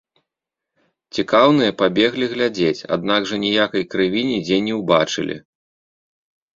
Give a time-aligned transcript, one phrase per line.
[1.17, 5.35] Цікаўныя пабеглі глядзець, аднак жа ніякай крыві нідзе не ўбачылі.